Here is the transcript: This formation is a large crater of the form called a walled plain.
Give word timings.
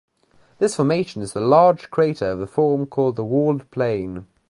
This 0.57 0.75
formation 0.77 1.21
is 1.21 1.35
a 1.35 1.39
large 1.39 1.91
crater 1.91 2.31
of 2.31 2.39
the 2.39 2.47
form 2.47 2.87
called 2.87 3.19
a 3.19 3.23
walled 3.23 3.69
plain. 3.69 4.25